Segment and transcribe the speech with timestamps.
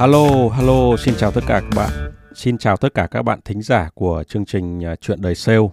[0.00, 2.12] Hello, hello, xin chào tất cả các bạn.
[2.34, 5.68] Xin chào tất cả các bạn thính giả của chương trình à, Chuyện đời sale.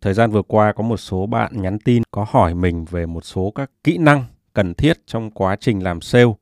[0.00, 3.24] Thời gian vừa qua có một số bạn nhắn tin có hỏi mình về một
[3.24, 6.32] số các kỹ năng cần thiết trong quá trình làm sale.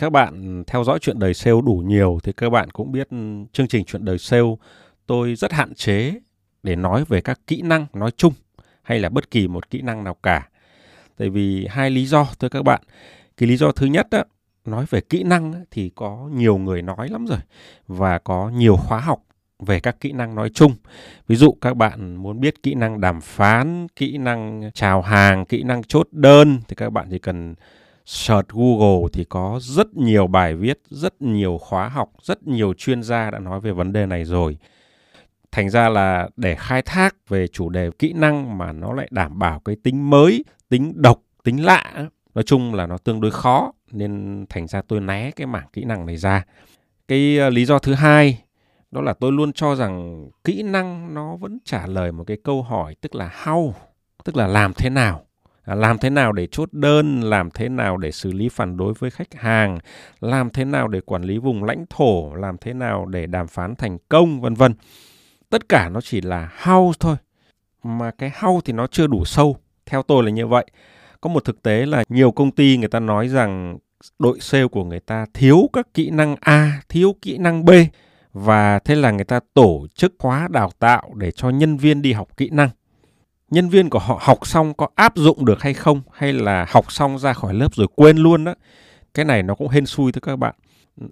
[0.00, 3.16] Các bạn theo dõi chuyện đời sale đủ nhiều thì các bạn cũng biết ừ,
[3.52, 4.54] chương trình chuyện đời sale
[5.06, 6.14] tôi rất hạn chế
[6.62, 8.32] để nói về các kỹ năng nói chung
[8.82, 10.48] hay là bất kỳ một kỹ năng nào cả.
[11.16, 12.80] Tại vì hai lý do thưa các bạn.
[13.36, 14.24] Cái lý do thứ nhất đó,
[14.64, 17.38] nói về kỹ năng thì có nhiều người nói lắm rồi
[17.86, 19.22] và có nhiều khóa học
[19.58, 20.74] về các kỹ năng nói chung.
[21.28, 25.62] Ví dụ các bạn muốn biết kỹ năng đàm phán, kỹ năng chào hàng, kỹ
[25.62, 27.54] năng chốt đơn thì các bạn chỉ cần
[28.04, 33.02] search Google thì có rất nhiều bài viết, rất nhiều khóa học, rất nhiều chuyên
[33.02, 34.56] gia đã nói về vấn đề này rồi.
[35.52, 39.38] Thành ra là để khai thác về chủ đề kỹ năng mà nó lại đảm
[39.38, 43.72] bảo cái tính mới, tính độc, tính lạ, nói chung là nó tương đối khó
[43.92, 46.44] nên thành ra tôi né cái mảng kỹ năng này ra.
[47.08, 48.42] Cái ờ, lý do thứ hai
[48.90, 52.62] đó là tôi luôn cho rằng kỹ năng nó vẫn trả lời một cái câu
[52.62, 53.72] hỏi tức là how,
[54.24, 55.24] tức là làm thế nào.
[55.62, 58.94] À, làm thế nào để chốt đơn, làm thế nào để xử lý phản đối
[58.98, 59.78] với khách hàng,
[60.20, 63.74] làm thế nào để quản lý vùng lãnh thổ, làm thế nào để đàm phán
[63.76, 64.74] thành công vân vân.
[65.50, 67.16] Tất cả nó chỉ là how thôi.
[67.82, 69.56] Mà cái how thì nó chưa đủ sâu.
[69.86, 70.66] Theo tôi là như vậy.
[71.20, 73.78] Có một thực tế là nhiều công ty người ta nói rằng
[74.18, 77.70] đội sale của người ta thiếu các kỹ năng A, thiếu kỹ năng B
[78.32, 82.12] và thế là người ta tổ chức khóa đào tạo để cho nhân viên đi
[82.12, 82.68] học kỹ năng.
[83.50, 86.92] Nhân viên của họ học xong có áp dụng được hay không hay là học
[86.92, 88.54] xong ra khỏi lớp rồi quên luôn đó.
[89.14, 90.54] Cái này nó cũng hên xui thôi các bạn.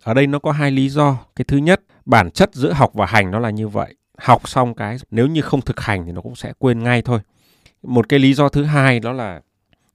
[0.02, 1.18] Ở đây nó có hai lý do.
[1.36, 3.94] Cái thứ nhất, bản chất giữa học và hành nó là như vậy.
[4.18, 7.20] Học xong cái, nếu như không thực hành thì nó cũng sẽ quên ngay thôi.
[7.82, 9.40] Một cái lý do thứ hai đó là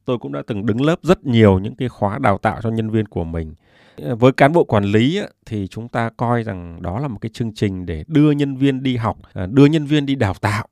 [0.06, 2.90] tôi cũng đã từng đứng lớp rất nhiều những cái khóa đào tạo cho nhân
[2.90, 3.54] viên của mình.
[3.98, 7.54] Với cán bộ quản lý thì chúng ta coi rằng đó là một cái chương
[7.54, 10.68] trình để đưa nhân viên đi học à, đưa nhân viên đi đào tạo.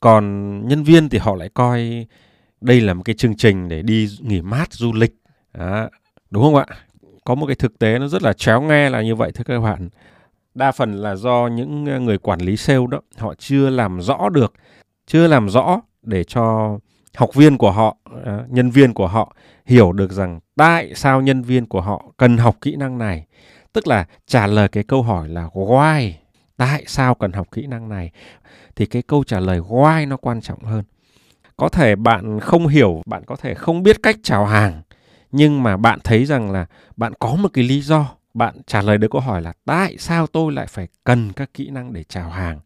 [0.00, 0.22] Còn
[0.68, 2.06] nhân viên thì họ lại coi
[2.60, 5.14] đây là một cái chương trình để đi nghỉ mát du lịch.
[6.30, 6.66] Đúng không ạ?
[7.24, 9.60] Có một cái thực tế nó rất là chéo nghe là như vậy thưa các
[9.60, 9.88] bạn
[10.54, 14.28] đa phần là do những ờ, người quản lý sale đó họ chưa làm rõ
[14.28, 14.52] được
[15.06, 16.78] chưa làm rõ để cho
[17.16, 19.36] học viên của họ, ờ, nhân viên của họ
[19.66, 23.26] hiểu được rằng tại sao nhân viên của họ cần học kỹ năng này.
[23.72, 26.10] Tức là trả lời cái câu hỏi là why,
[26.56, 28.10] tại sao cần học kỹ năng này.
[28.76, 30.84] Thì cái câu trả lời why nó quan trọng hơn.
[31.56, 34.82] Có thể bạn không hiểu, bạn có thể không biết cách chào hàng,
[35.32, 38.98] nhưng mà bạn thấy rằng là bạn có một cái lý do bạn trả lời
[38.98, 42.30] được câu hỏi là tại sao tôi lại phải cần các kỹ năng để chào
[42.30, 42.60] hàng?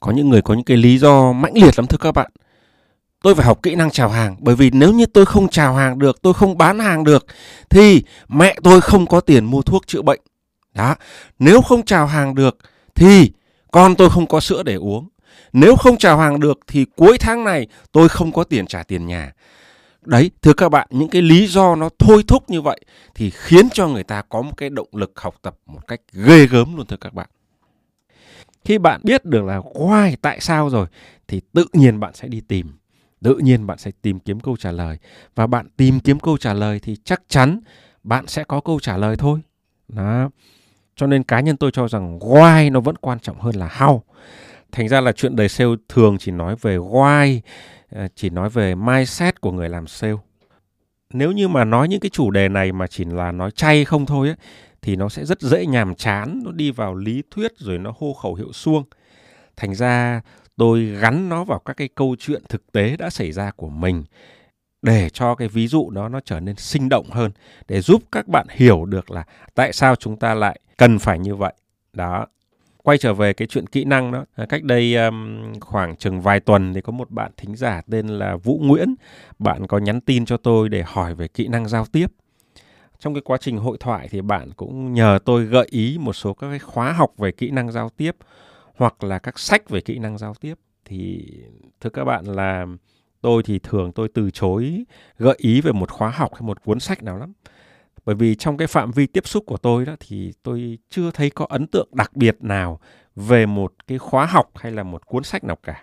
[0.00, 2.30] Có những người có những cái lý do mãnh liệt lắm thưa các bạn.
[3.22, 5.98] Tôi phải học kỹ năng chào hàng, bởi vì nếu như tôi không chào hàng
[5.98, 7.26] được, tôi không bán hàng được,
[7.70, 10.20] thì mẹ tôi không có tiền mua thuốc chữa bệnh.
[10.74, 10.94] Đó,
[11.38, 12.58] nếu không chào hàng được,
[12.94, 13.32] thì
[13.72, 15.08] con tôi không có sữa để uống.
[15.52, 19.06] Nếu không chào hàng được, thì cuối tháng này tôi không có tiền trả tiền
[19.06, 19.32] nhà
[20.06, 22.80] đấy, thưa các bạn, những cái lý do nó thôi thúc như vậy
[23.14, 26.46] thì khiến cho người ta có một cái động lực học tập một cách ghê
[26.46, 27.28] gớm luôn, thưa các bạn.
[28.64, 30.86] Khi bạn biết được là why, tại sao rồi,
[31.28, 32.66] thì tự nhiên bạn sẽ đi tìm.
[33.22, 34.98] Tự nhiên bạn sẽ tìm kiếm câu trả lời.
[35.34, 37.60] Và bạn tìm kiếm câu trả lời thì chắc chắn
[38.02, 39.40] bạn sẽ có câu trả lời thôi.
[39.88, 40.30] Đó.
[40.96, 44.00] Cho nên cá nhân tôi cho rằng why nó vẫn quan trọng hơn là how.
[44.72, 47.40] Thành ra là chuyện đời sale thường chỉ nói về why
[47.90, 50.16] Ờ, chỉ nói về mindset của người làm sale.
[51.12, 54.06] Nếu như mà nói những cái chủ đề này mà chỉ là nói chay không
[54.06, 54.36] thôi ấy,
[54.82, 58.12] thì nó sẽ rất dễ nhàm chán nó đi vào lý thuyết rồi nó hô
[58.12, 58.84] khẩu hiệu suông.
[59.56, 60.20] Thành ra
[60.56, 64.04] tôi gắn nó vào các cái câu chuyện thực tế đã xảy ra của mình
[64.82, 67.30] để cho cái ví dụ đó nó trở nên sinh động hơn
[67.68, 71.34] để giúp các bạn hiểu được là tại sao chúng ta lại cần phải như
[71.34, 71.52] vậy.
[71.92, 72.26] Đó
[72.86, 76.40] quay trở về cái chuyện kỹ năng đó à, cách đây um, khoảng chừng vài
[76.40, 78.94] tuần thì có một bạn thính giả tên là vũ nguyễn.
[79.38, 82.06] Bạn có nhắn tin cho tôi để hỏi về kỹ năng giao tiếp.
[82.98, 86.34] Trong cái quá trình hội thoại thì bạn cũng nhờ tôi gợi ý một số
[86.34, 88.16] các cái khóa học về kỹ năng giao tiếp
[88.76, 90.54] hoặc là các sách về kỹ năng giao tiếp.
[90.84, 91.26] Thì
[91.80, 92.66] thưa các bạn là
[93.20, 94.84] tôi thì thường tôi từ chối
[95.18, 97.32] gợi ý về một khóa học hay một cuốn sách nào lắm
[98.06, 101.30] bởi vì trong cái phạm vi tiếp xúc của tôi đó, thì tôi chưa thấy
[101.30, 102.80] có ấn tượng đặc biệt nào
[103.16, 105.82] về một cái khóa học hay là một cuốn sách nào cả.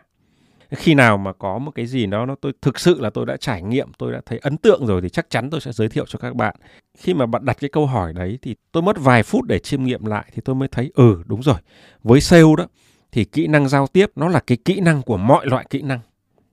[0.71, 3.37] Khi nào mà có một cái gì đó nó tôi, thực sự là tôi đã
[3.37, 6.05] trải nghiệm, tôi đã thấy ấn tượng rồi thì chắc chắn tôi sẽ giới thiệu
[6.07, 6.55] cho các bạn.
[6.97, 9.83] Khi mà bạn đặt cái câu hỏi đấy thì tôi mất vài phút để chiêm
[9.83, 11.57] nghiệm lại thì tôi mới thấy ừ đúng rồi.
[12.03, 12.67] Với sale đó,
[13.11, 15.99] thì kỹ năng giao tiếp nó là cái kỹ năng của mọi loại kỹ năng.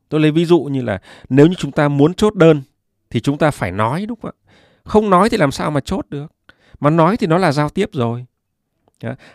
[0.09, 2.63] Tôi lấy ví dụ như là nếu như chúng ta muốn chốt đơn
[3.11, 4.40] thì chúng ta phải nói, đúng không ạ?
[4.91, 6.33] Không nói thì làm sao mà chốt được?
[6.81, 8.27] Mà nói thì nó là giao tiếp rồi.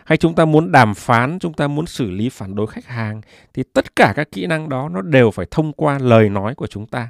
[0.04, 3.20] Hay chúng ta muốn đàm phán, chúng ta muốn xử lý phản đối khách hàng,
[3.54, 6.66] thì tất cả các kỹ năng đó nó đều phải thông qua lời nói của
[6.66, 7.08] chúng ta.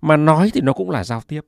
[0.00, 1.40] Mà nói thì nó cũng là giao tiếp.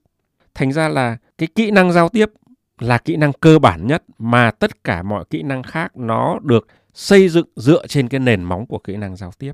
[0.54, 2.30] Thành ra là cái kỹ năng giao tiếp
[2.78, 6.66] là kỹ năng cơ bản nhất mà tất cả mọi kỹ năng khác nó được
[6.94, 9.52] xây dựng dựa trên cái nền móng của kỹ năng giao tiếp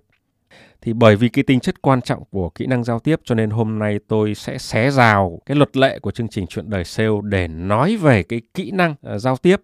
[0.81, 3.51] thì bởi vì cái tính chất quan trọng của kỹ năng giao tiếp cho nên
[3.51, 7.09] hôm nay tôi sẽ xé rào cái luật lệ của chương trình chuyện đời sale
[7.23, 9.61] để nói về cái kỹ năng uh, giao tiếp.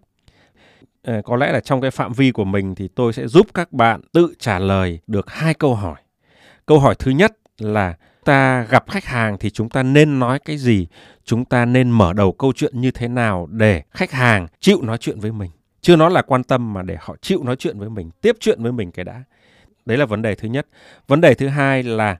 [1.11, 3.71] Uh, có lẽ là trong cái phạm vi của mình thì tôi sẽ giúp các
[3.71, 6.01] bạn tự trả lời được hai câu hỏi.
[6.65, 7.95] Câu hỏi thứ nhất là
[8.25, 10.87] ta gặp khách hàng thì chúng ta nên nói cái gì?
[11.25, 14.97] Chúng ta nên mở đầu câu chuyện như thế nào để khách hàng chịu nói
[14.97, 15.51] chuyện với mình?
[15.81, 18.63] Chưa nói là quan tâm mà để họ chịu nói chuyện với mình tiếp chuyện
[18.63, 19.23] với mình cái đã
[19.85, 20.67] đấy là vấn đề thứ nhất.
[21.07, 22.17] Vấn đề thứ hai là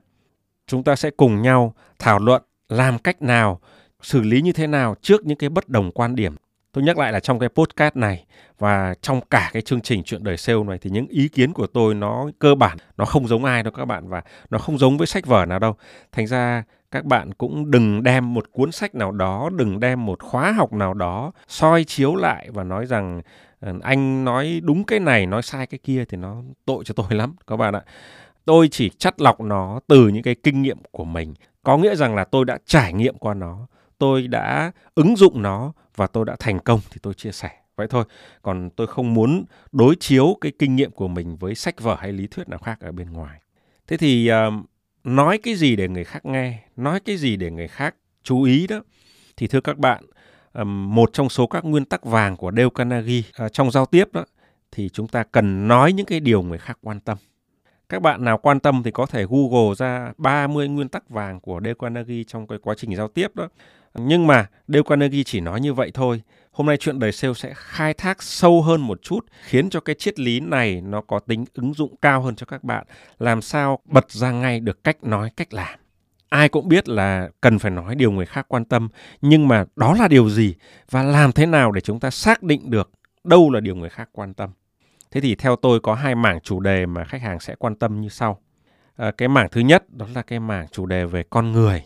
[0.66, 3.60] chúng ta sẽ cùng nhau thảo luận làm cách nào,
[4.02, 6.34] xử lý như thế nào trước những cái bất đồng quan điểm.
[6.72, 8.24] Tôi nhắc lại là trong cái podcast này
[8.58, 11.66] và trong cả cái chương trình chuyện đời sale này thì những ý kiến của
[11.66, 14.98] tôi nó cơ bản, nó không giống ai đâu các bạn và nó không giống
[14.98, 15.76] với sách vở nào đâu.
[16.12, 20.22] Thành ra các bạn cũng đừng đem một cuốn sách nào đó, đừng đem một
[20.22, 23.22] khóa học nào đó soi chiếu lại và nói rằng
[23.64, 27.06] Ờ, anh nói đúng cái này nói sai cái kia thì nó tội cho tôi
[27.10, 27.82] lắm các bạn ạ.
[28.44, 31.34] Tôi chỉ chắt lọc nó từ những cái kinh nghiệm của mình.
[31.62, 33.66] Có nghĩa rằng là tôi đã trải nghiệm qua nó
[33.98, 37.50] tôi đã ứng dụng nó và tôi đã thành công thì tôi chia sẻ.
[37.76, 38.04] Vậy thôi
[38.42, 42.12] còn tôi không muốn đối chiếu cái kinh nghiệm của mình với sách vở hay
[42.12, 43.40] lý thuyết nào khác ở bên ngoài.
[43.88, 44.64] Thế thì uh,
[45.04, 48.66] nói cái gì để người khác nghe nói cái gì để người khác chú ý
[48.66, 48.80] đó?
[49.36, 50.04] Thì thưa các bạn
[50.64, 54.24] một trong số các nguyên tắc vàng của Dale Carnegie à, trong giao tiếp đó
[54.72, 57.18] thì chúng ta cần nói những cái điều người khác quan tâm
[57.88, 61.60] các bạn nào quan tâm thì có thể Google ra 30 nguyên tắc vàng của
[61.64, 63.48] Dale Carnegie trong cái quá trình giao tiếp đó.
[63.94, 66.22] Nhưng mà Dale Carnegie chỉ nói như vậy thôi.
[66.52, 69.94] Hôm nay chuyện đời sale sẽ khai thác sâu hơn một chút, khiến cho cái
[69.94, 72.86] triết lý này nó có tính ứng dụng cao hơn cho các bạn.
[73.18, 75.78] Làm sao bật ra ngay được cách nói, cách làm.
[76.28, 78.88] Ai cũng biết là cần phải nói điều người khác quan tâm,
[79.20, 80.54] nhưng mà đó là điều gì
[80.90, 82.90] và làm thế nào để chúng ta xác định được
[83.24, 84.50] đâu là điều người khác quan tâm.
[85.10, 88.00] Thế thì theo tôi có hai mảng chủ đề mà khách hàng sẽ quan tâm
[88.00, 88.40] như sau.
[88.96, 91.84] À, cái mảng thứ nhất đó là cái mảng chủ đề về con người.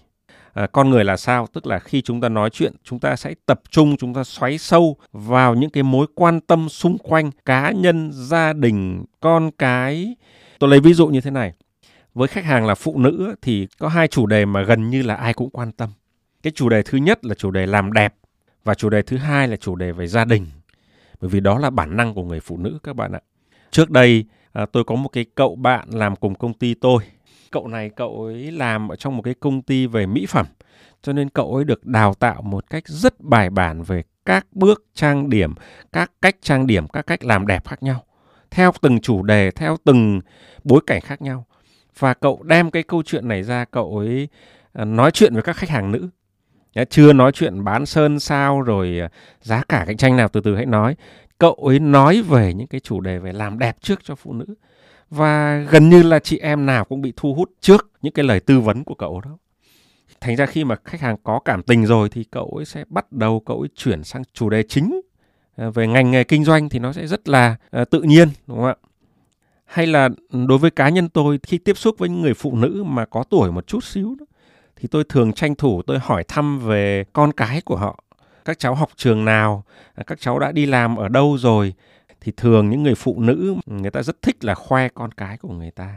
[0.53, 1.47] À, con người là sao?
[1.53, 4.59] Tức là khi chúng ta nói chuyện, chúng ta sẽ tập trung, chúng ta xoáy
[4.59, 10.17] sâu vào những cái mối quan tâm xung quanh cá nhân, gia đình, con cái.
[10.59, 11.53] Tôi lấy ví dụ như thế này.
[12.19, 15.15] Với khách hàng là phụ nữ thì có hai chủ đề mà gần như là
[15.15, 15.91] ai cũng quan tâm.
[16.43, 18.15] Cái chủ đề thứ nhất là chủ đề làm đẹp
[18.65, 20.47] và chủ đề thứ hai là chủ đề về gia đình
[21.21, 23.21] bởi vì đó là bản năng của người phụ nữ các bạn ạ.
[23.71, 27.03] Trước đây à, tôi có một cái cậu bạn làm cùng công ty tôi.
[27.51, 30.47] Cậu này cậu ấy làm ở trong một cái công ty về mỹ phẩm.
[31.03, 34.85] Cho nên cậu ấy được đào tạo một cách rất bài bản về các bước
[34.95, 35.55] trang điểm,
[35.93, 38.05] các cách trang điểm, các cách làm đẹp khác nhau.
[38.51, 40.21] Theo từng chủ đề, theo từng
[40.65, 41.45] bối cảnh khác nhau.
[41.99, 44.29] Và cậu đem cái câu chuyện này ra, cậu ấy
[44.73, 46.09] à, nói chuyện với các khách hàng nữ.
[46.91, 49.09] Chưa nói chuyện bán sơn sao rồi à,
[49.41, 50.97] giá cả cạnh tranh nào từ từ hãy nói.
[51.39, 54.47] Cậu ấy nói về những cái chủ đề về làm đẹp trước cho phụ nữ.
[55.11, 58.41] Và gần như là chị em nào cũng bị thu hút trước những cái lời
[58.41, 59.39] tư vấn của cậu đó.
[60.21, 63.13] Thành ra khi mà khách hàng có cảm tình rồi thì cậu ấy sẽ bắt
[63.13, 65.01] đầu cậu ấy chuyển sang chủ đề chính
[65.57, 67.57] à, về ngành nghề kinh doanh thì nó sẽ rất là
[67.91, 68.75] tự nhiên đúng không ạ?
[69.69, 70.09] Hay là
[70.49, 73.25] đối với cá nhân tôi khi tiếp xúc với những người phụ nữ mà có
[73.31, 74.27] tuổi một chút xíu đó,
[74.77, 78.05] thì tôi thường tranh thủ tôi hỏi thăm về con cái của họ.
[78.45, 79.65] Các cháu học trường nào?
[79.95, 81.75] À, các cháu đã đi làm ở đâu rồi?
[82.21, 85.53] Thì thường những người phụ nữ người ta rất thích là khoe con cái của
[85.53, 85.97] người ta.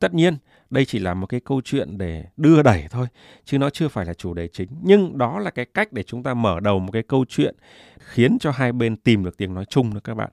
[0.00, 0.36] Tất nhiên
[0.70, 3.06] đây chỉ là một cái câu chuyện để đưa đẩy thôi
[3.44, 4.68] chứ nó chưa phải là chủ đề chính.
[4.82, 7.54] Nhưng đó là cái cách để chúng ta mở đầu một cái câu chuyện
[7.98, 10.30] khiến cho hai bên tìm được tiếng nói chung đó các bạn.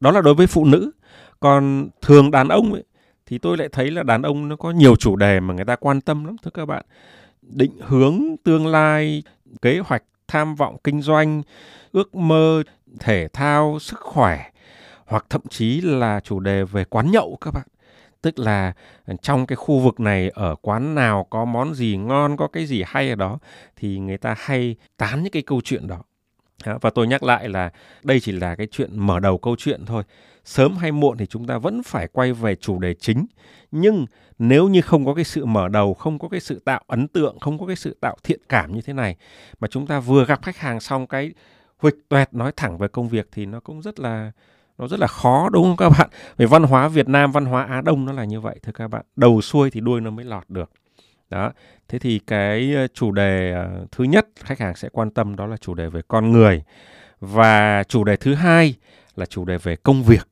[0.00, 0.90] Đó là đối với phụ nữ
[1.40, 2.84] còn thường đàn ông ấy,
[3.26, 5.76] thì tôi lại thấy là đàn ông nó có nhiều chủ đề mà người ta
[5.76, 6.84] quan tâm lắm, thưa các bạn.
[7.42, 9.22] Định hướng tương lai,
[9.62, 11.42] kế hoạch, tham vọng kinh doanh,
[11.92, 12.62] ước mơ,
[13.00, 14.50] thể thao, sức khỏe,
[15.06, 17.66] hoặc thậm chí là chủ đề về quán nhậu các bạn.
[18.22, 18.72] Tức là
[19.22, 22.82] trong cái khu vực này, ở quán nào có món gì ngon, có cái gì
[22.86, 23.38] hay ở đó,
[23.76, 26.02] thì người ta hay tán những cái câu chuyện đó.
[26.80, 27.70] Và tôi nhắc lại là
[28.02, 30.02] đây chỉ là cái chuyện mở đầu câu chuyện thôi
[30.46, 33.26] sớm hay muộn thì chúng ta vẫn phải quay về chủ đề chính.
[33.70, 34.06] Nhưng
[34.38, 37.38] nếu như không có cái sự mở đầu, không có cái sự tạo ấn tượng,
[37.38, 39.16] không có cái sự tạo thiện cảm như thế này,
[39.60, 41.32] mà chúng ta vừa gặp khách hàng xong cái
[41.78, 44.32] huỵch toẹt nói thẳng về công việc thì nó cũng rất là,
[44.78, 46.10] nó rất là khó, đúng không các bạn?
[46.36, 48.88] Về văn hóa Việt Nam, văn hóa Á Đông nó là như vậy, thưa các
[48.88, 49.04] bạn.
[49.16, 50.70] Đầu xuôi thì đuôi nó mới lọt được.
[51.30, 51.52] Đó.
[51.88, 55.46] Thế thì cái ờ, chủ đề ờ, thứ nhất khách hàng sẽ quan tâm đó
[55.46, 56.62] là chủ đề về con người.
[57.20, 58.74] Và chủ đề thứ hai
[59.16, 60.28] là chủ đề về công việc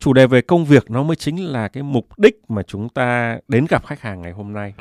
[0.00, 3.38] chủ đề về công việc nó mới chính là cái mục đích mà chúng ta
[3.48, 4.74] đến gặp khách hàng ngày hôm nay.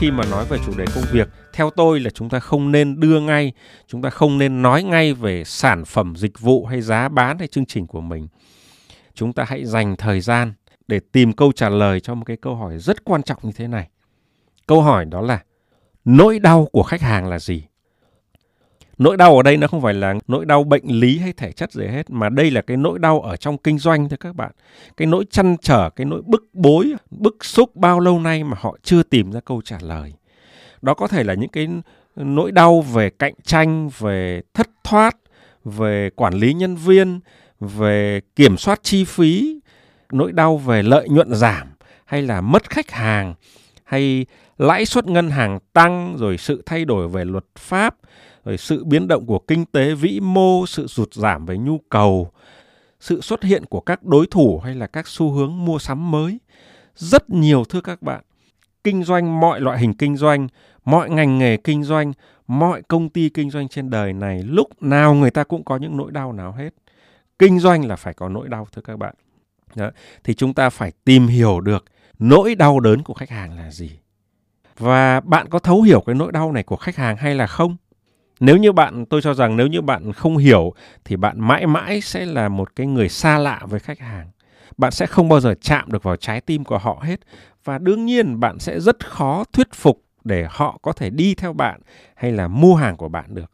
[0.00, 3.00] Khi mà nói về chủ đề công việc, theo tôi là chúng ta không nên
[3.00, 3.52] đưa ngay,
[3.86, 7.48] chúng ta không nên nói ngay về sản phẩm, dịch vụ hay giá bán hay
[7.48, 8.28] chương trình của mình.
[9.14, 10.52] Chúng ta hãy dành thời gian
[10.88, 13.68] để tìm câu trả lời cho một cái câu hỏi rất quan trọng như thế
[13.68, 13.88] này
[14.66, 15.42] câu hỏi đó là,
[16.04, 17.64] nỗi đau của khách hàng là gì?
[18.98, 21.72] Nỗi đau ở đây nó không phải là nỗi đau bệnh lý hay thể chất
[21.72, 24.52] gì hết, mà đây là cái nỗi đau ở trong kinh doanh thôi các bạn.
[24.96, 28.76] Cái nỗi chăn trở, cái nỗi bức bối, bức xúc bao lâu nay mà họ
[28.82, 30.12] chưa tìm ra câu trả lời.
[30.82, 31.68] Đó có thể là những cái
[32.16, 35.16] nỗi đau về cạnh tranh, về thất thoát,
[35.64, 37.20] về quản lý nhân viên,
[37.60, 39.60] về kiểm soát chi phí,
[40.12, 41.68] nỗi đau về lợi nhuận giảm
[42.04, 43.34] hay là mất khách hàng
[43.84, 44.26] hay
[44.58, 47.96] lãi suất ngân hàng tăng, rồi sự thay đổi về luật pháp,
[48.44, 52.30] rồi sự biến động của kinh tế vĩ mô, sự sụt giảm về nhu cầu,
[53.00, 56.38] sự xuất hiện của các đối thủ hay là các xu hướng mua sắm mới.
[56.94, 58.24] Rất nhiều thưa các bạn.
[58.84, 60.48] Kinh doanh, mọi loại hình kinh doanh,
[60.84, 62.12] mọi ngành nghề kinh doanh,
[62.46, 65.96] mọi công ty kinh doanh trên đời này, lúc nào người ta cũng có những
[65.96, 66.74] nỗi đau nào hết.
[67.38, 69.14] Kinh doanh là phải có nỗi đau, thưa các bạn.
[69.74, 69.90] Đó.
[70.24, 71.84] thì chúng ta phải tìm hiểu được
[72.18, 73.90] nỗi đau đớn của khách hàng là gì?
[74.78, 77.76] Và bạn có thấu hiểu cái nỗi đau này của khách hàng hay là không?
[78.40, 80.72] Nếu như bạn, tôi cho rằng nếu như bạn không hiểu
[81.04, 84.30] thì bạn mãi mãi sẽ là một cái người xa lạ với khách hàng.
[84.76, 87.20] Bạn sẽ không bao giờ chạm được vào trái tim của họ hết.
[87.64, 91.52] Và đương nhiên bạn sẽ rất khó thuyết phục để họ có thể đi theo
[91.52, 91.80] bạn
[92.14, 93.50] hay là mua hàng của bạn được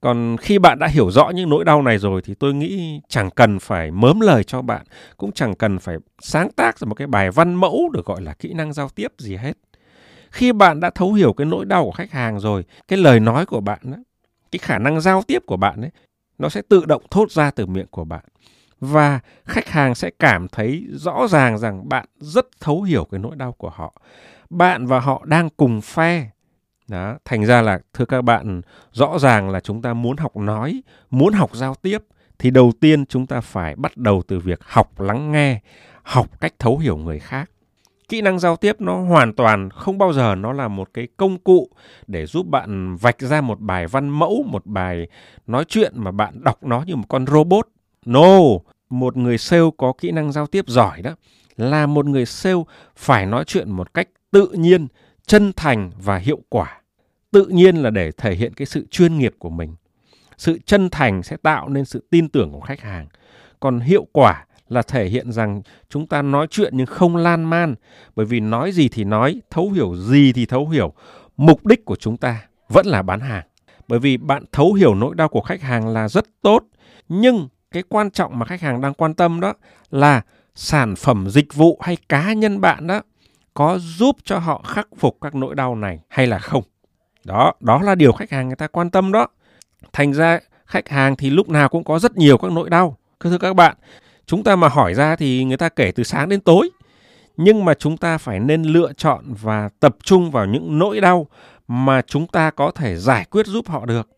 [0.00, 3.30] còn khi bạn đã hiểu rõ những nỗi đau này rồi thì tôi nghĩ chẳng
[3.30, 4.86] cần phải mớm lời cho bạn
[5.16, 8.32] cũng chẳng cần phải sáng tác ra một cái bài văn mẫu được gọi là
[8.32, 9.52] kỹ năng giao tiếp gì hết.
[10.30, 13.46] Khi bạn đã thấu hiểu cái nỗi đau của khách hàng rồi cái lời nói
[13.46, 13.96] của bạn đó,
[14.52, 15.90] cái khả năng giao tiếp của bạn ấy
[16.38, 18.24] nó sẽ tự động thốt ra từ miệng của bạn.
[18.80, 23.36] Và khách hàng sẽ cảm thấy rõ ràng rằng bạn rất thấu hiểu cái nỗi
[23.36, 24.02] đau của họ.
[24.50, 26.30] Bạn và họ đang cùng phe
[26.88, 28.60] đó, thành ra là, thưa các bạn,
[28.92, 31.98] rõ ràng là chúng ta muốn học nói, muốn học giao tiếp
[32.38, 35.60] thì đầu tiên chúng ta phải bắt đầu từ việc học lắng nghe,
[36.02, 37.50] học cách thấu hiểu người khác.
[38.08, 41.38] Kỹ năng giao tiếp nó hoàn toàn không bao giờ nó là một cái công
[41.38, 41.70] cụ
[42.06, 45.08] để giúp bạn vạch ra một bài văn mẫu, một bài
[45.46, 47.68] nói chuyện mà bạn đọc nó như một con robot.
[48.06, 48.38] No,
[48.90, 51.10] một người sale có kỹ năng giao tiếp giỏi đó
[51.56, 52.62] là một người sale
[52.96, 54.86] phải nói chuyện một cách tự nhiên
[55.28, 56.80] chân thành và hiệu quả.
[57.30, 59.74] Tự nhiên là để thể hiện cái sự chuyên nghiệp của mình.
[60.36, 63.06] Sự chân thành sẽ tạo nên sự tin tưởng của khách hàng.
[63.60, 67.74] Còn hiệu quả là thể hiện rằng chúng ta nói chuyện nhưng không lan man.
[68.16, 70.92] Bởi vì nói gì thì nói, thấu hiểu gì thì thấu hiểu.
[71.36, 73.44] Mục đích của chúng ta vẫn là bán hàng.
[73.88, 76.62] Bởi vì bạn thấu hiểu nỗi đau của khách hàng là rất tốt.
[77.08, 79.54] Nhưng cái quan trọng mà khách hàng đang quan tâm đó
[79.90, 80.22] là
[80.54, 83.02] sản phẩm, dịch vụ hay cá nhân bạn đó
[83.58, 86.62] có giúp cho họ khắc phục các nỗi đau này hay là không?
[87.24, 89.26] Đó đó là điều khách hàng người ta quan tâm đó.
[89.92, 92.96] Thành ra, khách hàng thì lúc nào cũng có rất nhiều các nỗi đau.
[93.20, 93.76] Thưa các bạn,
[94.26, 96.70] chúng ta mà hỏi ra thì người ta kể từ sáng đến tối.
[97.36, 101.26] Nhưng mà chúng ta phải nên lựa chọn và tập trung vào những nỗi đau
[101.68, 104.08] mà chúng ta có thể giải quyết giúp họ được.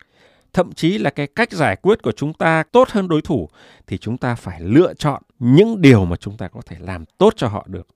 [0.52, 3.48] Thậm chí là cái cách giải quyết của chúng ta tốt hơn đối thủ
[3.86, 7.32] thì chúng ta phải lựa chọn những điều mà chúng ta có thể làm tốt
[7.36, 7.86] cho họ được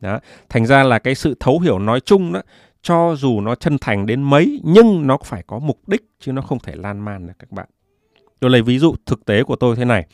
[0.00, 0.20] đó.
[0.48, 2.42] Thành ra là cái sự thấu hiểu nói chung đó
[2.82, 6.42] cho dù nó chân thành đến mấy nhưng nó phải có mục đích chứ nó
[6.42, 7.68] không thể lan man được các bạn.
[8.40, 10.06] Tôi lấy ví dụ thực tế của tôi thế này.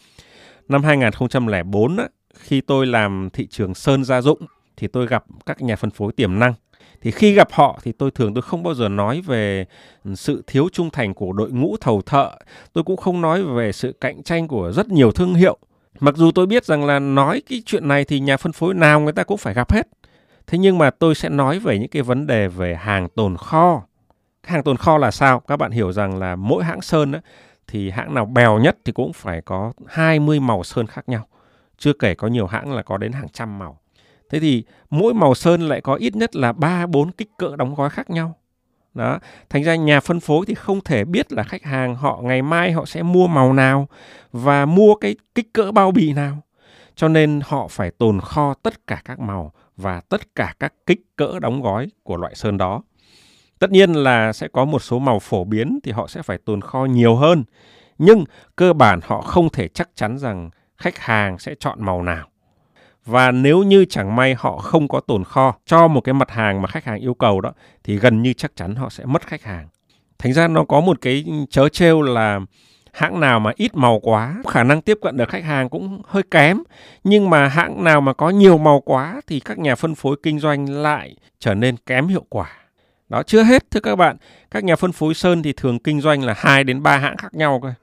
[0.69, 4.39] Năm 2004 á, khi tôi làm thị trường sơn gia dụng
[4.77, 6.55] thì tôi gặp các nhà phân phối tiềm năng.
[7.01, 9.67] Thì khi gặp họ thì tôi thường tôi không bao giờ nói về
[10.15, 12.31] sự thiếu trung thành của đội ngũ thầu thợ.
[12.73, 15.59] Tôi cũng không nói về sự cạnh tranh của rất nhiều thương hiệu
[16.01, 19.01] mặc dù tôi biết rằng là nói cái chuyện này thì nhà phân phối nào
[19.01, 19.89] người ta cũng phải gặp hết.
[20.47, 23.83] Thế nhưng mà tôi sẽ nói về những cái vấn đề về hàng tồn kho.
[24.43, 25.41] Hàng tồn kho là sao?
[25.41, 27.19] Các bạn hiểu rằng là mỗi hãng sơn đó,
[27.67, 31.27] thì hãng nào bèo nhất thì cũng phải có 20 màu sơn khác nhau.
[31.79, 33.79] Chưa kể có nhiều hãng là có đến hàng trăm màu.
[34.31, 37.75] Thế thì mỗi màu sơn lại có ít nhất là 3 4 kích cỡ đóng
[37.75, 38.37] gói khác nhau.
[38.95, 39.19] Đó,
[39.51, 42.73] thành ra nhà phân phối thì không thể biết là khách hàng họ ngày mai
[42.73, 43.89] họ sẽ mua màu nào
[44.33, 46.39] và mua cái kích cỡ bao bì nào.
[46.97, 51.01] Cho nên họ phải tồn kho tất cả các màu và tất cả các kích
[51.17, 52.83] cỡ đóng gói của loại sơn đó.
[53.59, 56.61] Tất nhiên là sẽ có một số màu phổ biến thì họ sẽ phải tồn
[56.61, 57.45] kho nhiều hơn,
[57.99, 58.25] nhưng
[58.57, 62.29] cơ bản họ không thể chắc chắn rằng khách hàng sẽ chọn màu nào.
[63.07, 66.63] Và nếu như chẳng may họ không có tồn kho cho một cái mặt hàng
[66.63, 67.53] mà khách hàng yêu cầu đó,
[67.85, 69.69] thì gần như chắc chắn họ sẽ mất khách hàng.
[70.19, 72.41] Thành ra nó có một cái chớ trêu là
[72.93, 76.23] hãng nào mà ít màu quá, khả năng tiếp cận được khách hàng cũng hơi
[76.31, 76.63] kém.
[77.05, 80.39] Nhưng mà hãng nào mà có nhiều màu quá thì các nhà phân phối kinh
[80.39, 82.51] doanh lại trở nên kém hiệu quả.
[83.09, 84.17] Đó, chưa hết, thưa các bạn.
[84.51, 87.35] Các nhà phân phối sơn thì thường kinh doanh là 2 đến 3 hãng khác
[87.35, 87.75] nhau cơ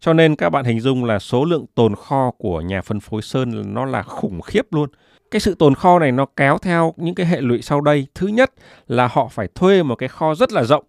[0.00, 3.22] cho nên các bạn hình dung là số lượng tồn kho của nhà phân phối
[3.22, 4.88] sơn nó là khủng khiếp luôn
[5.30, 8.26] cái sự tồn kho này nó kéo theo những cái hệ lụy sau đây thứ
[8.26, 8.52] nhất
[8.86, 10.84] là họ phải thuê một cái kho rất là rộng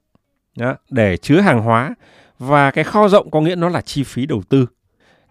[0.58, 1.96] đó, để chứa hàng hóa
[2.40, 4.66] và cái kho rộng có nghĩa nó là chi phí đầu tư.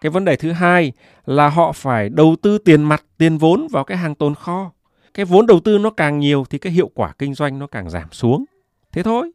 [0.01, 0.93] Cái vấn đề thứ hai
[1.27, 4.73] là họ phải đầu tư tiền mặt, tiền vốn vào cái hàng tồn kho.
[5.15, 7.91] Cái vốn đầu tư nó càng nhiều thì cái hiệu quả kinh doanh nó càng
[7.91, 8.45] giảm xuống.
[8.93, 9.31] Thế thôi.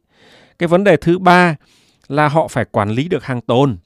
[0.58, 1.56] Cái vấn đề thứ ba
[2.08, 3.76] là họ phải quản lý được hàng tồn.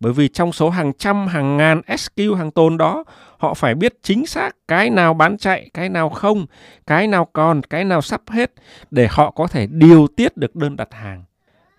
[0.00, 3.04] Bởi vì trong số hàng trăm, hàng ngàn SKU hàng tồn đó,
[3.38, 6.46] họ phải biết chính xác cái nào bán chạy, cái nào không,
[6.86, 8.52] cái nào còn, cái nào sắp hết
[8.90, 11.24] để họ có thể điều tiết được đơn đặt hàng.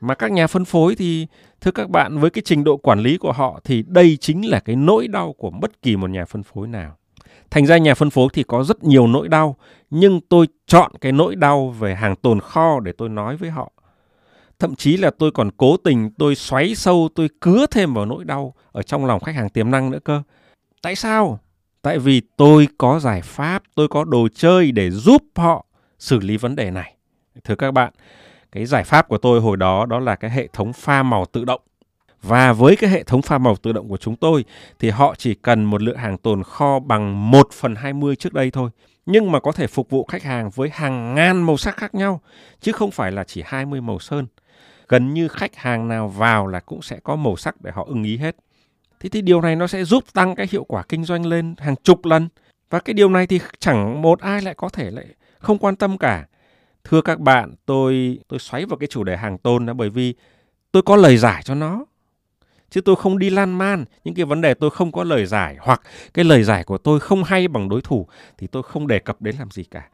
[0.02, 1.28] Mà các nhà phân phối thì
[1.62, 4.60] thưa các bạn với cái trình độ quản lý của họ thì đây chính là
[4.60, 6.96] cái nỗi đau của bất kỳ một nhà phân phối nào.
[7.50, 9.56] Thành ra nhà phân phối thì có rất nhiều nỗi đau,
[9.90, 13.72] nhưng tôi chọn cái nỗi đau về hàng tồn kho để tôi nói với họ.
[14.60, 18.26] Thậm chí là tôi còn cố tình tôi xoáy sâu, tôi cứa thêm vào nỗi
[18.26, 20.22] đau ở trong lòng khách hàng tiềm năng nữa cơ.
[20.82, 21.40] Tại sao?
[21.82, 25.66] Tại vì tôi có giải pháp, tôi có đồ chơi để giúp họ
[26.00, 26.96] xử lý vấn đề này.
[27.44, 27.94] Thưa các bạn,
[28.52, 31.46] cái giải pháp của tôi hồi đó đó là cái hệ thống pha màu tự
[31.46, 31.62] động.
[32.22, 34.46] Và với cái hệ thống pha màu tự động của chúng tôi
[34.80, 38.52] thì họ chỉ cần một lượng hàng tồn kho bằng 1 phần 20 trước đây
[38.52, 38.70] thôi.
[39.06, 42.22] Nhưng mà có thể phục vụ khách hàng với hàng ngàn màu sắc khác nhau,
[42.62, 44.28] chứ không phải là chỉ 20 màu sơn.
[44.90, 48.04] Gần như khách hàng nào vào là cũng sẽ có màu sắc để họ ưng
[48.04, 48.36] ý hết.
[49.00, 51.76] Thế thì điều này nó sẽ giúp tăng cái hiệu quả kinh doanh lên hàng
[51.84, 52.30] chục lần.
[52.70, 55.06] Và cái điều này thì chẳng một ai lại có thể lại
[55.40, 56.26] không quan tâm cả.
[56.84, 60.14] Thưa các bạn, tôi tôi xoáy vào cái chủ đề hàng tôn đó bởi vì
[60.72, 61.86] tôi có lời giải cho nó.
[62.70, 65.58] Chứ tôi không đi lan man những cái vấn đề tôi không có lời giải
[65.60, 65.82] hoặc
[66.14, 69.22] cái lời giải của tôi không hay bằng đối thủ thì tôi không đề cập
[69.22, 69.90] đến làm gì cả.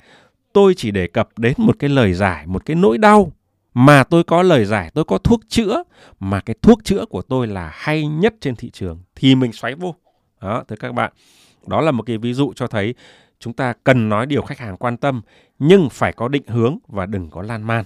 [0.53, 3.31] Tôi chỉ đề cập đến một cái lời giải, một cái nỗi đau
[3.77, 5.83] mà tôi có lời giải, tôi có thuốc chữa
[6.19, 9.75] mà cái thuốc chữa của tôi là hay nhất trên thị trường thì mình xoáy
[9.75, 9.95] vô.
[10.41, 11.11] Đó, thưa các bạn,
[11.67, 12.93] đó là một cái ví dụ cho thấy
[13.39, 15.21] chúng ta cần nói điều khách hàng quan tâm
[15.59, 17.85] nhưng phải có định hướng và đừng có lan man.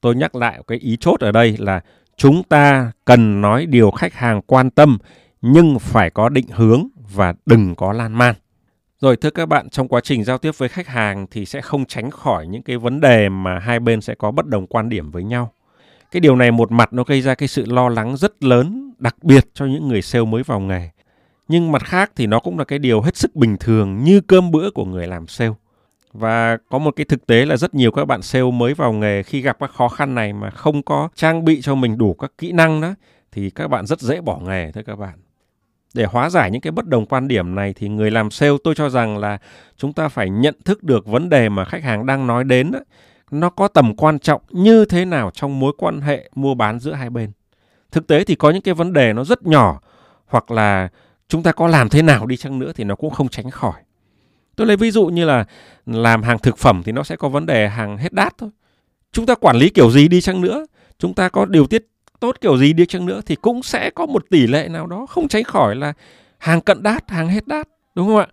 [0.00, 1.80] Tôi nhắc lại cái ý chốt ở đây là
[2.16, 4.98] chúng ta cần nói điều khách hàng quan tâm
[5.42, 8.34] nhưng phải có định hướng và đừng có lan man.
[9.00, 11.84] Rồi thưa các bạn, trong quá trình giao tiếp với khách hàng thì sẽ không
[11.84, 15.10] tránh khỏi những cái vấn đề mà hai bên sẽ có bất đồng quan điểm
[15.10, 15.52] với nhau.
[16.10, 19.16] Cái điều này một mặt nó gây ra cái sự lo lắng rất lớn, đặc
[19.22, 20.88] biệt cho những người sale mới vào nghề.
[21.48, 24.50] Nhưng mặt khác thì nó cũng là cái điều hết sức bình thường như cơm
[24.50, 25.54] bữa của người làm sale.
[26.12, 29.22] Và có một cái thực tế là rất nhiều các bạn sale mới vào nghề
[29.22, 32.32] khi gặp các khó khăn này mà không có trang bị cho mình đủ các
[32.38, 32.94] kỹ năng đó
[33.32, 35.18] thì các bạn rất dễ bỏ nghề thôi các bạn.
[35.94, 38.74] Để hóa giải những cái bất đồng quan điểm này thì người làm sale tôi
[38.74, 39.38] cho rằng là
[39.76, 42.78] chúng ta phải nhận thức được vấn đề mà khách hàng đang nói đến đó,
[43.30, 46.92] nó có tầm quan trọng như thế nào trong mối quan hệ mua bán giữa
[46.92, 47.30] hai bên.
[47.92, 49.80] Thực tế thì có những cái vấn đề nó rất nhỏ
[50.26, 50.88] hoặc là
[51.28, 53.80] chúng ta có làm thế nào đi chăng nữa thì nó cũng không tránh khỏi.
[54.56, 55.44] Tôi lấy ví dụ như là
[55.86, 58.50] làm hàng thực phẩm thì nó sẽ có vấn đề hàng hết đát thôi.
[59.12, 60.66] Chúng ta quản lý kiểu gì đi chăng nữa,
[60.98, 61.86] chúng ta có điều tiết
[62.20, 65.06] tốt kiểu gì đi chăng nữa thì cũng sẽ có một tỷ lệ nào đó
[65.06, 65.92] không tránh khỏi là
[66.38, 68.26] hàng cận đát, hàng hết đát, đúng không ạ?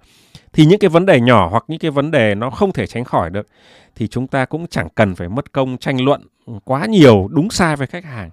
[0.54, 3.04] Thì những cái vấn đề nhỏ hoặc những cái vấn đề nó không thể tránh
[3.04, 3.48] khỏi được
[3.96, 6.28] thì chúng ta cũng chẳng cần phải mất công tranh luận
[6.64, 8.30] quá nhiều đúng sai với khách hàng.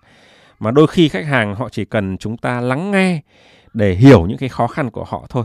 [0.60, 3.20] Mà đôi khi khách hàng họ chỉ cần chúng ta lắng nghe
[3.72, 5.44] để hiểu những cái khó khăn của họ thôi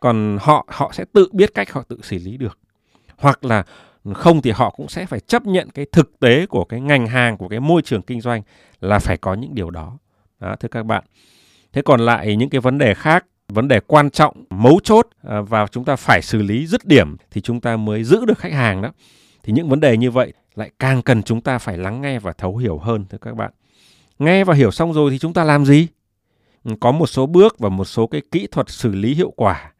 [0.00, 2.58] còn họ họ sẽ tự biết cách họ tự xử lý được
[3.16, 3.64] hoặc là
[4.12, 7.36] không thì họ cũng sẽ phải chấp nhận cái thực tế của cái ngành hàng,
[7.36, 8.42] của cái môi trường kinh doanh
[8.80, 9.98] là phải có những điều đó.
[10.40, 11.04] Đó, thưa các bạn.
[11.72, 15.40] Thế còn lại những cái vấn đề khác, vấn đề quan trọng, mấu chốt à,
[15.40, 18.52] và chúng ta phải xử lý dứt điểm thì chúng ta mới giữ được khách
[18.52, 18.92] hàng đó.
[19.42, 22.32] Thì những vấn đề như vậy lại càng cần chúng ta phải lắng nghe và
[22.32, 23.50] thấu hiểu hơn, thưa các bạn.
[24.18, 25.86] Nghe và hiểu xong rồi thì chúng ta làm gì?
[26.64, 29.72] Ừ, có một số bước và một số cái kỹ thuật xử lý hiệu quả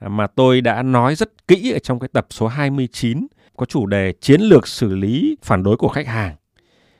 [0.00, 3.26] mà tôi đã nói rất kỹ ở trong cái tập số 29
[3.62, 6.36] có chủ đề chiến lược xử lý phản đối của khách hàng.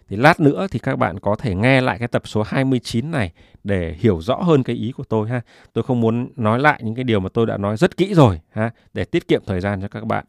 [0.09, 3.33] Thì lát nữa thì các bạn có thể nghe lại cái tập số 29 này
[3.64, 5.40] để hiểu rõ hơn cái ý của tôi ha.
[5.72, 8.40] Tôi không muốn nói lại những cái điều mà tôi đã nói rất kỹ rồi
[8.51, 10.25] ha để tiết kiệm thời gian cho các bạn.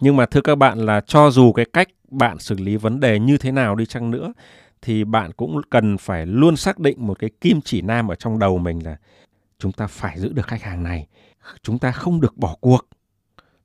[0.00, 3.18] Nhưng mà thưa các bạn là cho dù cái cách bạn xử lý vấn đề
[3.18, 4.32] như thế nào đi chăng nữa
[4.82, 8.38] thì bạn cũng cần phải luôn xác định một cái kim chỉ nam ở trong
[8.38, 8.96] đầu mình là
[9.58, 11.06] chúng ta phải giữ được khách hàng này,
[11.62, 12.86] chúng ta không được bỏ cuộc.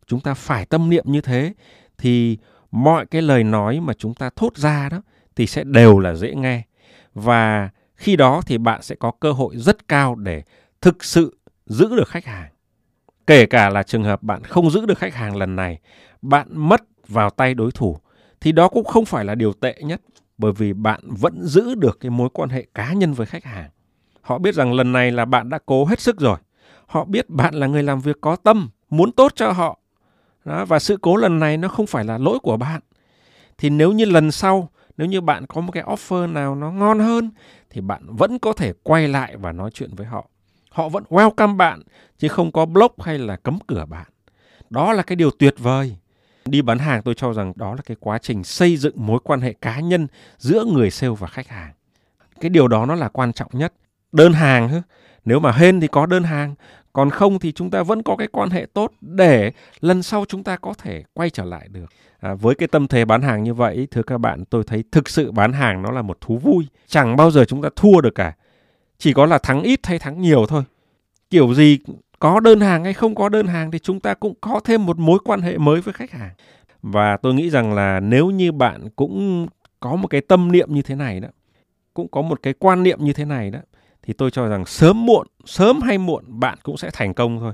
[0.07, 1.53] Chúng ta phải tâm niệm như thế
[1.99, 2.37] thì
[2.71, 5.01] mọi cái lời nói mà chúng ta thốt ra đó
[5.35, 6.63] thì sẽ đều là dễ nghe
[7.13, 10.43] và khi đó thì bạn sẽ có cơ hội rất cao để
[10.81, 12.49] thực sự giữ được khách hàng.
[13.27, 15.79] Kể cả là trường hợp bạn không giữ được khách hàng lần này,
[16.21, 17.97] bạn mất vào tay đối thủ
[18.41, 20.01] thì đó cũng không phải là điều tệ nhất
[20.37, 23.69] bởi vì bạn vẫn giữ được cái mối quan hệ cá nhân với khách hàng.
[24.21, 26.37] Họ biết rằng lần này là bạn đã cố hết sức rồi.
[26.85, 29.78] Họ biết bạn là người làm việc có tâm, muốn tốt cho họ.
[30.49, 32.81] Đó, và sự cố lần này nó không phải là lỗi của bạn.
[33.57, 36.99] Thì nếu như lần sau, nếu như bạn có một cái offer nào nó ngon
[36.99, 37.31] hơn
[37.69, 40.27] thì bạn vẫn có thể quay lại và nói chuyện với họ.
[40.69, 41.81] Họ vẫn welcome bạn
[42.17, 44.07] chứ không có block hay là cấm cửa bạn.
[44.69, 45.95] Đó là cái điều tuyệt vời.
[46.45, 49.41] Đi bán hàng tôi cho rằng đó là cái quá trình xây dựng mối quan
[49.41, 50.07] hệ cá nhân
[50.37, 51.71] giữa người sale và khách hàng.
[52.41, 53.73] Cái điều đó nó là quan trọng nhất.
[54.11, 54.81] Đơn hàng,
[55.25, 56.55] nếu mà hên thì có đơn hàng,
[56.99, 60.43] còn không thì chúng ta vẫn có cái quan hệ tốt để lần sau chúng
[60.43, 61.85] ta có thể quay trở lại được.
[62.19, 65.09] À, với cái tâm thế bán hàng như vậy, thưa các bạn, tôi thấy thực
[65.09, 66.67] sự bán hàng nó là một thú vui.
[66.87, 68.33] Chẳng bao giờ chúng ta thua được cả.
[68.97, 70.63] Chỉ có là thắng ít hay thắng nhiều thôi.
[71.29, 71.79] Kiểu gì
[72.19, 74.97] có đơn hàng hay không có đơn hàng thì chúng ta cũng có thêm một
[74.99, 76.31] mối quan hệ mới với khách hàng.
[76.81, 79.47] Và tôi nghĩ rằng là nếu như bạn cũng
[79.79, 81.29] có một cái tâm niệm như thế này đó,
[81.93, 83.59] cũng có một cái quan niệm như thế này đó,
[84.09, 87.53] thì tôi cho rằng sớm muộn, sớm hay muộn bạn cũng sẽ thành công thôi.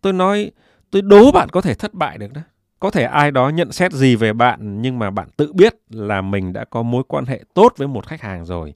[0.00, 0.50] Tôi nói,
[0.90, 2.40] tôi đố bạn có thể thất bại được đó.
[2.80, 6.20] Có thể ai đó nhận xét gì về bạn nhưng mà bạn tự biết là
[6.20, 8.74] mình đã có mối quan hệ tốt với một khách hàng rồi.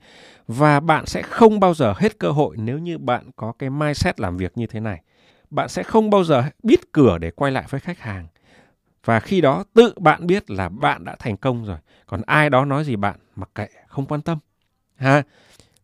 [0.48, 4.20] Và bạn sẽ không bao giờ hết cơ hội nếu như bạn có cái mindset
[4.20, 5.02] làm việc như thế này.
[5.50, 8.26] Bạn sẽ không bao giờ biết cửa để quay lại với khách hàng.
[9.04, 11.78] Và khi đó tự bạn biết là bạn đã thành công rồi.
[12.06, 14.38] Còn ai đó nói gì bạn mặc kệ, không quan tâm.
[14.96, 15.22] Ha?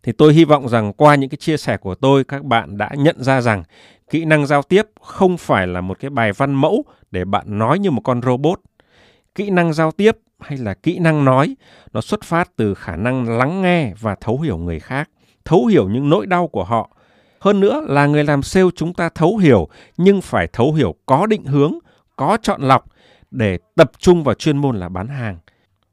[0.07, 2.91] Thì tôi hy vọng rằng qua những cái chia sẻ của tôi các bạn đã
[2.97, 3.63] nhận ra rằng
[4.11, 7.79] kỹ năng giao tiếp không phải là một cái bài văn mẫu để bạn nói
[7.79, 8.61] như một con robot.
[9.35, 11.57] Kỹ năng giao tiếp hay là kỹ năng nói
[11.93, 15.11] nó xuất phát từ khả năng lắng nghe và thấu hiểu người khác,
[15.45, 16.91] thấu hiểu những nỗi đau của họ.
[17.41, 21.27] Hơn nữa là người làm sale chúng ta thấu hiểu nhưng phải thấu hiểu có
[21.27, 21.75] định hướng,
[22.17, 22.85] có chọn lọc
[23.31, 25.37] để tập trung vào chuyên môn là bán hàng.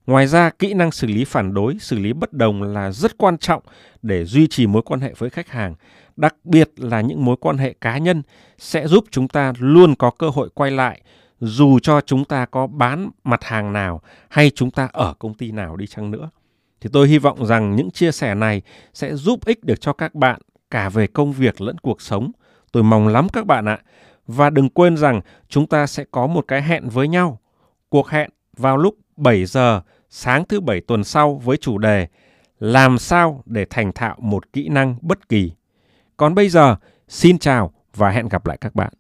[0.07, 3.37] Ngoài ra, kỹ năng xử lý phản đối, xử lý bất đồng là rất quan
[3.37, 3.63] trọng
[4.01, 5.75] để duy trì mối quan hệ với khách hàng,
[6.15, 8.21] đặc biệt là những mối quan hệ cá nhân
[8.57, 11.01] sẽ giúp chúng ta luôn có cơ hội quay lại
[11.39, 15.51] dù cho chúng ta có bán mặt hàng nào hay chúng ta ở công ty
[15.51, 16.29] nào đi chăng nữa.
[16.81, 18.61] Thì tôi hy vọng rằng những chia sẻ này
[18.93, 22.31] sẽ giúp ích được cho các bạn cả về công việc lẫn cuộc sống.
[22.71, 23.79] Tôi mong lắm các bạn ạ.
[24.27, 27.39] Và đừng quên rằng chúng ta sẽ có một cái hẹn với nhau.
[27.89, 32.07] Cuộc hẹn vào lúc 7 giờ sáng thứ bảy tuần sau với chủ đề
[32.59, 35.51] Làm sao để thành thạo một kỹ năng bất kỳ.
[36.17, 36.75] Còn bây giờ,
[37.07, 38.93] xin chào và hẹn gặp lại các bạn.